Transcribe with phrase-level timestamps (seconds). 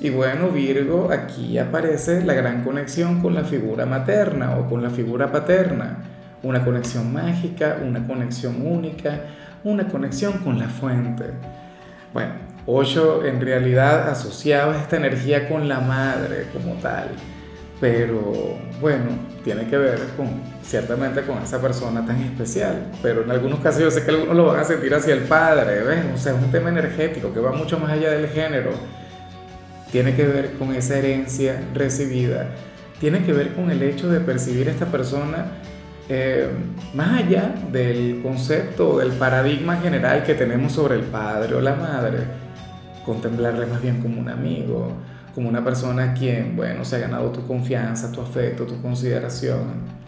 [0.00, 4.90] Y bueno, Virgo, aquí aparece la gran conexión con la figura materna o con la
[4.90, 6.04] figura paterna.
[6.42, 9.22] Una conexión mágica, una conexión única,
[9.64, 11.24] una conexión con la fuente.
[12.12, 12.32] Bueno,
[12.64, 17.08] Osho en realidad asociaba esta energía con la madre como tal.
[17.80, 19.06] Pero bueno,
[19.42, 20.28] tiene que ver con,
[20.62, 22.92] ciertamente con esa persona tan especial.
[23.02, 25.82] Pero en algunos casos yo sé que algunos lo van a sentir hacia el padre,
[25.82, 26.04] ¿ves?
[26.14, 28.70] O sea, es un tema energético que va mucho más allá del género
[29.90, 32.50] tiene que ver con esa herencia recibida,
[33.00, 35.46] tiene que ver con el hecho de percibir a esta persona
[36.08, 36.48] eh,
[36.94, 41.74] más allá del concepto o del paradigma general que tenemos sobre el padre o la
[41.74, 42.18] madre,
[43.04, 44.92] contemplarle más bien como un amigo,
[45.34, 49.98] como una persona quien, bueno, se ha ganado tu confianza, tu afecto, tu consideración,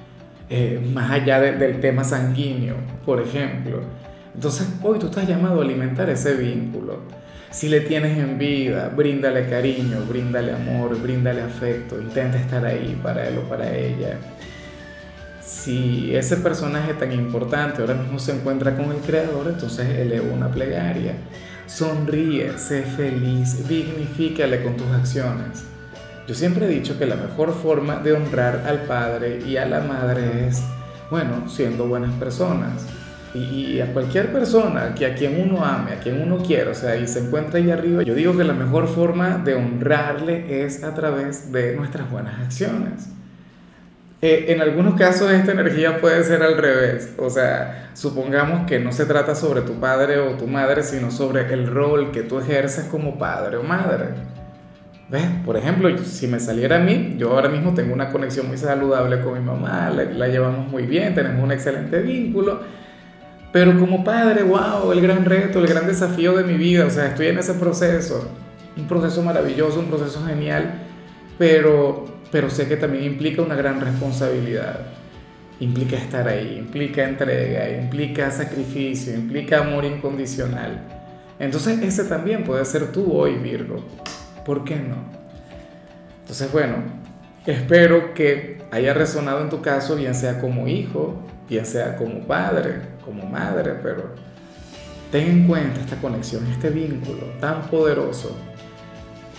[0.48, 3.80] eh, más allá del tema sanguíneo, por ejemplo.
[4.34, 7.19] Entonces, hoy tú estás llamado a alimentar ese vínculo
[7.50, 13.26] si le tienes en vida, bríndale cariño, bríndale amor, bríndale afecto, intenta estar ahí para
[13.28, 14.18] él o para ella.
[15.40, 20.48] Si ese personaje tan importante ahora mismo se encuentra con el Creador, entonces eleva una
[20.48, 21.14] plegaria.
[21.66, 25.64] Sonríe, sé feliz, dignifícale con tus acciones.
[26.28, 29.80] Yo siempre he dicho que la mejor forma de honrar al Padre y a la
[29.80, 30.62] Madre es,
[31.10, 32.86] bueno, siendo buenas personas
[33.34, 36.96] y, a cualquier persona que a quien uno ame, a quien uno quiera, o sea,
[36.96, 40.94] y se encuentra ahí arriba, yo digo que la mejor forma de honrarle es a
[40.94, 43.08] través de nuestras buenas acciones.
[44.22, 48.92] Eh, en algunos casos esta energía puede ser al revés, o sea, supongamos que no
[48.92, 52.84] se trata sobre tu padre o tu madre, sino sobre el rol que tú ejerces
[52.86, 54.08] como padre o madre.
[55.08, 55.26] ¿Ves?
[55.44, 59.20] Por ejemplo, si me saliera a mí, yo ahora mismo tengo una conexión muy saludable
[59.20, 62.60] con mi mamá, la llevamos muy bien, tenemos un excelente vínculo,
[63.52, 67.08] pero como padre, wow, el gran reto, el gran desafío de mi vida, o sea,
[67.08, 68.28] estoy en ese proceso,
[68.76, 70.82] un proceso maravilloso, un proceso genial,
[71.36, 74.80] pero, pero sé que también implica una gran responsabilidad.
[75.58, 80.80] Implica estar ahí, implica entrega, implica sacrificio, implica amor incondicional.
[81.38, 83.84] Entonces ese también puede ser tú hoy, Virgo.
[84.44, 84.96] ¿Por qué no?
[86.20, 86.76] Entonces, bueno,
[87.44, 92.89] espero que haya resonado en tu caso, bien sea como hijo, bien sea como padre,
[93.04, 94.14] como madre, pero
[95.10, 98.36] ten en cuenta esta conexión, este vínculo tan poderoso.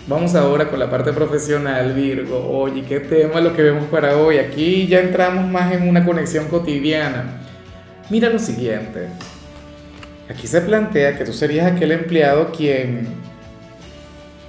[0.08, 2.48] Vamos ahora con la parte profesional, Virgo.
[2.50, 4.38] Oye, ¿qué tema lo que vemos para hoy?
[4.38, 7.40] Aquí ya entramos más en una conexión cotidiana.
[8.10, 9.08] Mira lo siguiente.
[10.28, 13.06] Aquí se plantea que tú serías aquel empleado quien,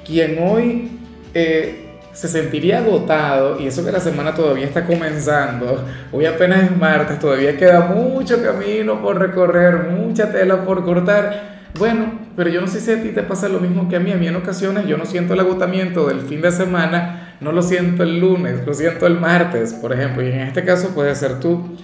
[0.05, 0.91] quien hoy
[1.35, 1.82] eh,
[2.13, 7.19] se sentiría agotado y eso que la semana todavía está comenzando, hoy apenas es martes,
[7.19, 11.53] todavía queda mucho camino por recorrer, mucha tela por cortar.
[11.77, 14.11] Bueno, pero yo no sé si a ti te pasa lo mismo que a mí,
[14.11, 17.63] a mí en ocasiones yo no siento el agotamiento del fin de semana, no lo
[17.63, 21.39] siento el lunes, lo siento el martes, por ejemplo, y en este caso puede ser
[21.39, 21.75] tú.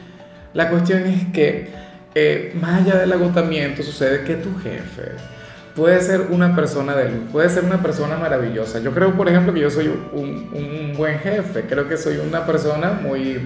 [0.53, 1.69] La cuestión es que
[2.13, 5.13] eh, más allá del agotamiento sucede que tu jefe,
[5.79, 8.79] puede ser una persona de luz, puede ser una persona maravillosa.
[8.79, 12.45] Yo creo, por ejemplo, que yo soy un, un buen jefe, creo que soy una
[12.45, 13.39] persona muy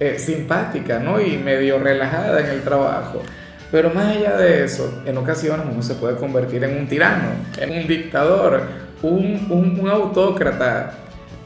[0.00, 1.20] eh, simpática, ¿no?
[1.20, 3.22] Y medio relajada en el trabajo.
[3.70, 7.70] Pero más allá de eso, en ocasiones uno se puede convertir en un tirano, en
[7.70, 8.62] un dictador,
[9.02, 9.46] un,
[9.78, 10.94] un, autócrata.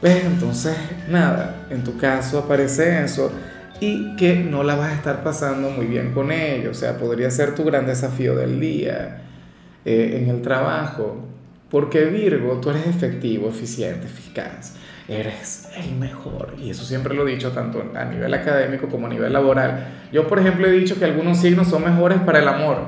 [0.01, 0.23] ¿Ves?
[0.23, 0.77] Entonces,
[1.09, 3.29] nada, en tu caso aparece eso
[3.81, 6.71] y que no la vas a estar pasando muy bien con ello.
[6.71, 9.26] O sea, podría ser tu gran desafío del día
[9.89, 11.15] eh, en el trabajo,
[11.69, 14.75] porque Virgo, tú eres efectivo, eficiente, eficaz,
[15.07, 16.55] eres el mejor.
[16.61, 19.87] Y eso siempre lo he dicho tanto a nivel académico como a nivel laboral.
[20.11, 22.79] Yo, por ejemplo, he dicho que algunos signos son mejores para el amor,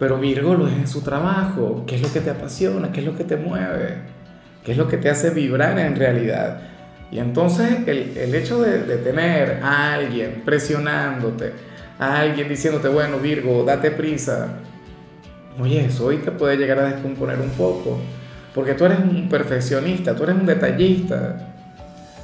[0.00, 1.84] pero Virgo lo es en su trabajo.
[1.86, 2.90] ¿Qué es lo que te apasiona?
[2.90, 3.98] ¿Qué es lo que te mueve?
[4.64, 6.62] ¿Qué es lo que te hace vibrar en realidad?
[7.12, 11.52] Y entonces el, el hecho de, de, tener a alguien presionándote,
[12.00, 14.58] a alguien diciéndote, bueno, Virgo, date prisa,
[15.60, 17.98] Oye, eso hoy te puede llegar a descomponer un poco,
[18.54, 21.48] porque tú eres un perfeccionista, tú eres un detallista.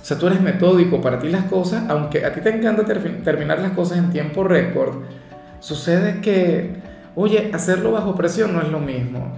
[0.00, 3.60] O sea, tú eres metódico para ti las cosas, aunque a ti te encanta terminar
[3.60, 5.02] las cosas en tiempo récord,
[5.60, 6.76] sucede que,
[7.14, 9.30] oye, hacerlo bajo presión no es lo mismo.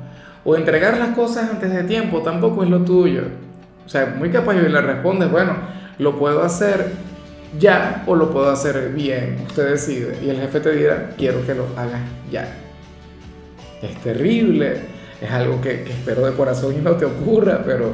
[0.45, 3.25] O entregar las cosas antes de tiempo tampoco es lo tuyo.
[3.85, 5.57] O sea, muy capaz y le respondes, bueno,
[5.99, 6.93] lo puedo hacer
[7.59, 10.17] ya o lo puedo hacer bien, usted decide.
[10.23, 12.01] Y el jefe te dirá, quiero que lo hagas
[12.31, 12.47] ya.
[13.83, 14.81] Es terrible,
[15.21, 17.93] es algo que, espero de corazón y no te ocurra, pero,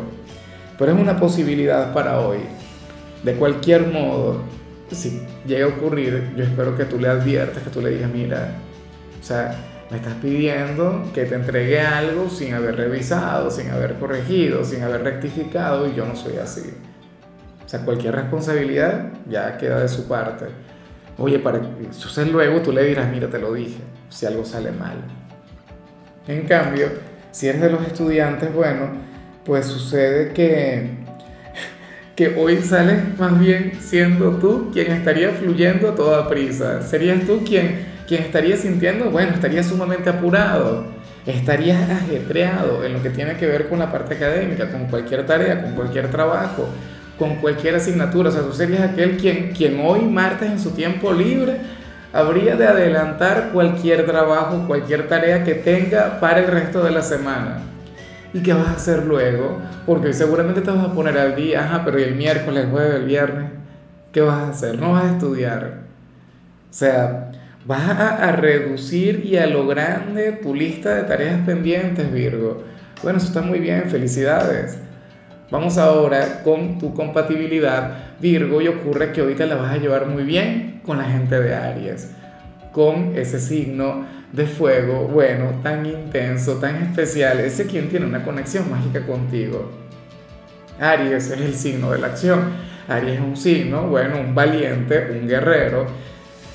[0.79, 2.39] pero es una posibilidad para hoy.
[3.23, 4.43] De cualquier modo,
[4.91, 8.53] si llega a ocurrir, yo espero que tú le adviertas, que tú le digas, mira,
[9.21, 9.57] o sea,
[9.91, 15.03] me estás pidiendo que te entregue algo sin haber revisado, sin haber corregido, sin haber
[15.03, 16.73] rectificado y yo no soy así.
[17.65, 20.47] O sea, cualquier responsabilidad ya queda de su parte.
[21.19, 23.79] Oye, para entonces luego tú le dirás, mira, te lo dije,
[24.09, 24.97] si algo sale mal.
[26.29, 26.89] En cambio,
[27.31, 28.89] si eres de los estudiantes, bueno,
[29.45, 30.91] pues sucede que,
[32.17, 36.83] que hoy sales más bien siendo tú quien estaría fluyendo a toda prisa.
[36.83, 40.87] Serías tú quien quien estaría sintiendo, bueno, estaría sumamente apurado,
[41.27, 45.63] estaría ajetreado en lo que tiene que ver con la parte académica, con cualquier tarea,
[45.63, 46.69] con cualquier trabajo,
[47.19, 48.29] con cualquier asignatura.
[48.29, 51.57] O sea, tú serías aquel quien, quien hoy, martes, en su tiempo libre,
[52.17, 57.59] habría de adelantar cualquier trabajo, cualquier tarea que tenga para el resto de la semana.
[58.33, 59.59] ¿Y qué vas a hacer luego?
[59.87, 62.95] Porque seguramente te vas a poner al día, ajá, pero ¿y el miércoles, el jueves,
[62.97, 63.51] el viernes?
[64.13, 64.79] ¿Qué vas a hacer?
[64.79, 65.81] No vas a estudiar.
[66.71, 67.31] O sea,
[67.67, 72.63] Vas a, reducir y a lo grande tu lista de tareas pendientes, Virgo.
[73.03, 74.79] Bueno, eso está muy bien, felicidades.
[75.49, 80.25] Vamos ahora con tu compatibilidad, Virgo, y ocurre que ahorita la vas a llevar muy
[80.25, 82.11] bien con la gente de Aries,
[82.73, 88.69] con ese signo de fuego, bueno, tan intenso, tan especial, ese quien tiene una conexión
[88.69, 89.71] mágica contigo.
[90.81, 92.41] Aries es el signo de la acción,
[92.89, 95.87] Aries es un signo, bueno, un valiente, un guerrero,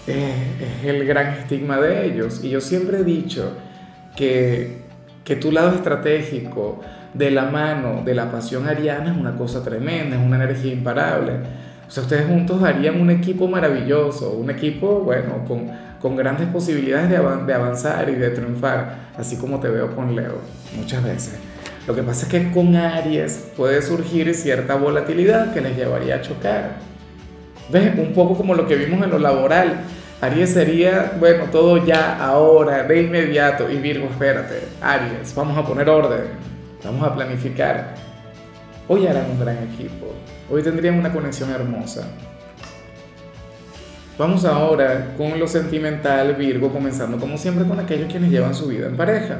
[0.06, 2.44] es, el gran estigma de ellos.
[2.44, 3.56] Y yo siempre he dicho
[4.18, 4.82] que,
[5.24, 6.82] que tu lado estratégico,
[7.14, 11.34] de la mano de la pasión ariana, es una cosa tremenda, es una energía imparable.
[11.88, 17.18] O sea, ustedes juntos harían un equipo maravilloso, un equipo, bueno, con, grandes posibilidades de,
[17.18, 20.40] de, avanzar y de triunfar, así como te veo con Leo
[20.78, 21.38] muchas veces.
[21.88, 26.22] Lo que pasa es que con Aries puede surgir cierta volatilidad que les llevaría a
[26.22, 26.76] chocar.
[27.70, 27.98] ¿Ves?
[27.98, 29.82] Un poco como lo que vimos en lo laboral.
[30.22, 33.70] Aries sería, bueno, todo ya, ahora, de inmediato.
[33.70, 36.22] Y Virgo, espérate, Aries, vamos a poner orden,
[36.84, 37.96] vamos a planificar.
[38.88, 40.08] Hoy harán un gran equipo,
[40.50, 42.08] hoy tendrían una conexión hermosa.
[44.18, 48.88] Vamos ahora con lo sentimental, Virgo, comenzando como siempre con aquellos quienes llevan su vida
[48.88, 49.40] en pareja.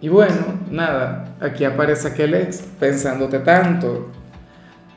[0.00, 4.10] Y bueno, nada, aquí aparece aquel ex pensándote tanto,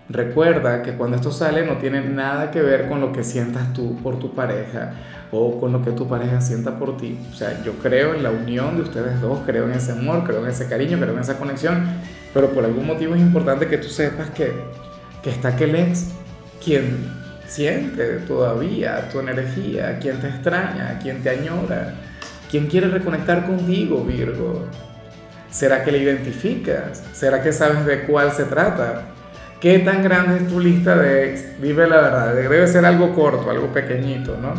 [0.09, 3.97] Recuerda que cuando esto sale no tiene nada que ver con lo que sientas tú
[4.03, 4.93] por tu pareja
[5.31, 7.17] o con lo que tu pareja sienta por ti.
[7.31, 10.43] O sea, yo creo en la unión de ustedes dos, creo en ese amor, creo
[10.43, 11.85] en ese cariño, creo en esa conexión,
[12.33, 14.51] pero por algún motivo es importante que tú sepas que,
[15.23, 16.11] que está aquel ex
[16.63, 17.09] quien
[17.47, 21.93] siente todavía tu energía, quien te extraña, quien te añora,
[22.51, 24.65] quien quiere reconectar contigo, Virgo.
[25.49, 27.03] ¿Será que le identificas?
[27.13, 29.12] ¿Será que sabes de cuál se trata?
[29.63, 31.61] ¿Qué tan grande es tu lista de ex?
[31.61, 34.53] Dime la verdad, debe ser algo corto, algo pequeñito, ¿no?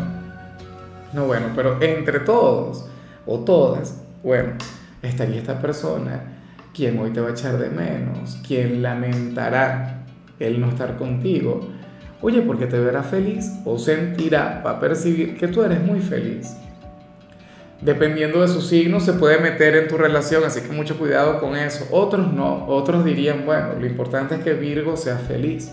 [1.12, 2.86] No, bueno, pero entre todos
[3.26, 4.54] o todas, bueno,
[5.02, 6.22] estaría esta persona
[6.72, 10.06] quien hoy te va a echar de menos, quien lamentará
[10.40, 11.60] el no estar contigo.
[12.22, 16.56] Oye, porque te verá feliz o sentirá, va a percibir que tú eres muy feliz
[17.84, 21.54] dependiendo de su signo, se puede meter en tu relación, así que mucho cuidado con
[21.54, 21.86] eso.
[21.90, 25.70] Otros no, otros dirían, bueno, lo importante es que Virgo sea feliz.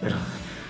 [0.00, 0.16] Pero,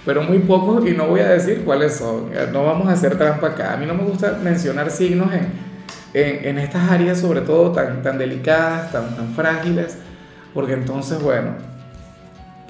[0.07, 3.49] pero muy pocos, y no voy a decir cuáles son, no vamos a hacer trampa
[3.49, 3.75] acá.
[3.75, 5.51] A mí no me gusta mencionar signos en,
[6.15, 9.99] en, estas áreas, sobre todo tan, tan delicadas, tan, tan frágiles,
[10.55, 11.55] porque entonces, bueno,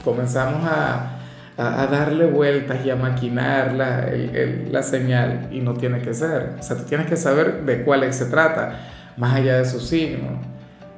[0.02, 1.19] comenzamos a
[1.61, 4.09] a, darle vueltas y a maquinar la,
[4.71, 6.55] la señal y no tiene que ser.
[6.59, 8.79] O sea, tú tienes que saber de cuál se trata,
[9.17, 10.40] más allá de su signo.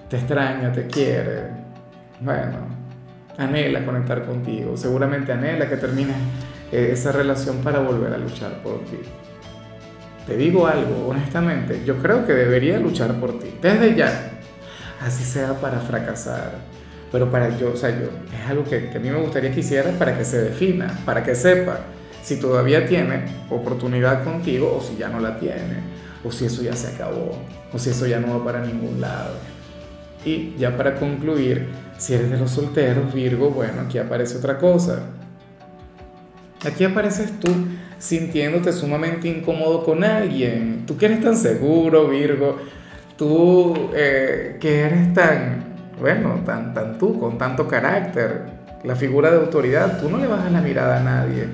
[0.09, 1.49] Te extraña, te quiere.
[2.21, 2.59] Bueno,
[3.37, 4.76] anhela conectar contigo.
[4.76, 6.14] Seguramente anhela que termine
[6.71, 8.99] eh, esa relación para volver a luchar por ti.
[10.26, 14.31] Te digo algo, honestamente, yo creo que debería luchar por ti, desde ya,
[15.04, 16.52] así sea para fracasar,
[17.12, 19.61] pero para yo, o sea, yo, es algo que, que, a mí me gustaría que
[19.61, 21.81] hiciera para que se defina, para que sepa
[22.23, 25.76] si todavía tiene oportunidad contigo o si ya no la tiene,
[26.25, 27.38] o si eso ya se acabó,
[27.73, 29.35] o si eso ya no va para ningún lado.
[30.25, 35.00] Y ya para concluir, si eres de los solteros, Virgo, bueno, aquí aparece otra cosa.
[36.64, 37.49] Aquí apareces tú
[37.99, 40.85] sintiéndote sumamente incómodo con alguien.
[40.87, 42.57] Tú que eres tan seguro, Virgo.
[43.16, 45.62] Tú eh, que eres tan
[46.00, 48.46] bueno, tan, tan tú, con tanto carácter,
[48.84, 51.46] la figura de autoridad, tú no le bajas la mirada a nadie,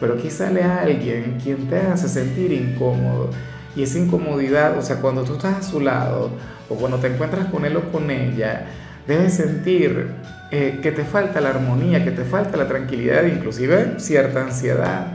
[0.00, 3.30] pero aquí sale alguien quien te hace sentir incómodo.
[3.74, 6.30] Y esa incomodidad, o sea, cuando tú estás a su lado
[6.68, 8.66] o cuando te encuentras con él o con ella,
[9.06, 10.12] debes sentir
[10.50, 15.06] eh, que te falta la armonía, que te falta la tranquilidad, inclusive cierta ansiedad.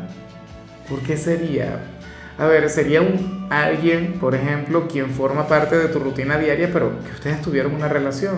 [0.87, 1.79] ¿Por qué sería?
[2.37, 6.91] A ver, sería un, alguien, por ejemplo, quien forma parte de tu rutina diaria, pero
[7.03, 8.37] que ustedes tuvieron una relación,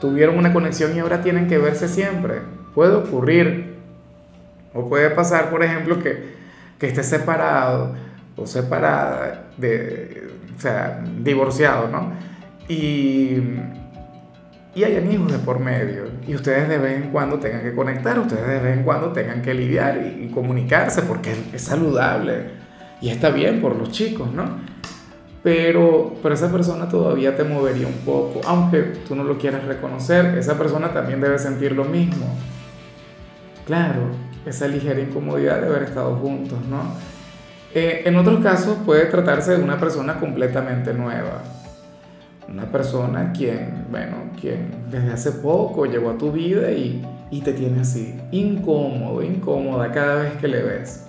[0.00, 2.40] tuvieron una conexión y ahora tienen que verse siempre.
[2.74, 3.70] Puede ocurrir.
[4.72, 6.34] O puede pasar, por ejemplo, que,
[6.78, 7.94] que separado
[8.36, 9.50] o separada,
[10.56, 12.12] o sea, divorciado, ¿no?
[12.68, 13.58] Y
[14.74, 18.18] y hayan hijos de por medio y ustedes de vez en cuando tengan que conectar,
[18.18, 22.59] ustedes de vez en cuando tengan que lidiar y, comunicarse porque es, saludable
[23.00, 24.58] y está bien por los chicos, ¿no?
[25.42, 30.36] Pero, pero esa persona todavía te movería un poco, aunque tú no lo quieras reconocer,
[30.38, 32.26] esa persona también debe sentir lo mismo.
[33.64, 34.02] Claro,
[34.44, 36.82] esa ligera incomodidad de haber estado juntos, ¿no?
[37.74, 41.42] Eh, en otros casos puede tratarse de una persona completamente nueva
[42.50, 47.52] una persona quien, bueno, quien desde hace poco llegó a tu vida y, y te
[47.52, 51.06] tiene así, incómodo, incómoda cada vez que le ves.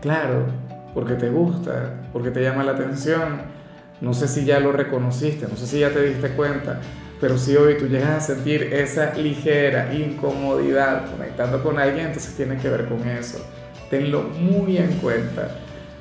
[0.00, 0.46] Claro,
[0.94, 3.60] porque te gusta, porque te llama la atención.
[4.00, 6.80] No sé si ya lo reconociste, no sé si ya te diste cuenta,
[7.20, 12.56] pero si hoy tú llegas a sentir esa ligera incomodidad conectando con alguien, entonces tiene
[12.56, 13.44] que ver con eso.
[13.90, 15.48] Tenlo muy en cuenta.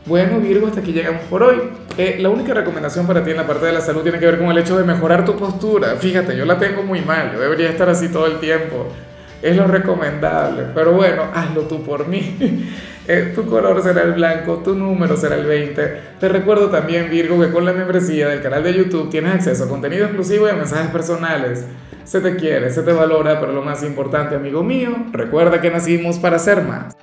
[0.06, 1.58] Bueno, Virgo, hasta aquí llegamos por hoy.
[1.98, 4.38] Eh, la única recomendación para ti en la parte de la salud tiene que ver
[4.38, 5.98] con el hecho de mejorar tu postura.
[5.98, 8.88] Fíjate, yo la tengo muy mal, yo debería estar así todo el tiempo.
[9.42, 12.38] Es lo recomendable, pero bueno, hazlo tú por mí.
[13.12, 16.02] Eh, tu color será el blanco, tu número será el 20.
[16.20, 19.68] Te recuerdo también, Virgo, que con la membresía del canal de YouTube tienes acceso a
[19.68, 21.66] contenido exclusivo y a mensajes personales.
[22.04, 26.20] Se te quiere, se te valora, pero lo más importante, amigo mío, recuerda que nacimos
[26.20, 26.94] para ser más.